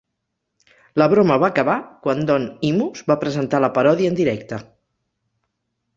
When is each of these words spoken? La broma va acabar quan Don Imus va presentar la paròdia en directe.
La 1.01 1.07
broma 1.11 1.37
va 1.43 1.49
acabar 1.53 1.75
quan 2.07 2.25
Don 2.31 2.47
Imus 2.71 3.05
va 3.13 3.19
presentar 3.25 3.63
la 3.67 3.73
paròdia 3.79 4.15
en 4.15 4.21
directe. 4.25 4.63